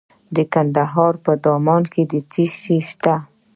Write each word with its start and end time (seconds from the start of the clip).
د 0.35 0.37
کندهار 0.53 1.13
په 1.25 1.31
دامان 1.43 1.83
کې 1.93 2.01
څه 2.31 2.43
شی 2.59 2.77
شته؟ 2.89 3.15